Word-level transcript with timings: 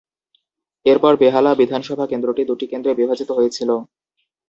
এরপর 0.85 1.13
বেহালা 1.15 1.51
বিধানসভা 1.55 2.05
কেন্দ্রটি 2.11 2.41
দু’টি 2.49 2.65
কেন্দ্রে 2.71 2.91
বিভাজিত 2.99 3.29
হয়েছিল। 3.37 3.69